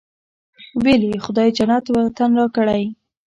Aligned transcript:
ویل 0.83 1.01
یې 1.09 1.17
خدای 1.25 1.49
جنت 1.57 1.85
وطن 1.89 2.29
راکړی. 2.39 2.83